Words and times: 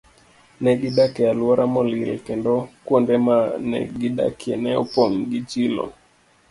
Ne 0.63 0.71
gidak 0.81 1.13
e 1.23 1.25
alwora 1.31 1.65
molil, 1.73 2.11
kendo 2.27 2.53
kuonde 2.85 3.15
ma 3.25 3.35
ne 3.69 3.79
gidakie 3.99 4.53
ne 4.63 4.71
opong' 4.83 5.19
gi 5.29 5.39
chilo. 5.49 5.85